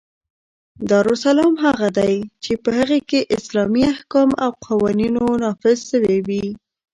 [0.89, 6.47] دارالاسلام هغه دئ، چي په هغي کښي اسلامي احکام او قوانینو نافظ سوي يي.